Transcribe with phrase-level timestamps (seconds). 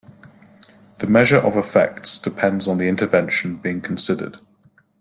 [0.97, 4.39] The measure of effects depends on the intervention being considered.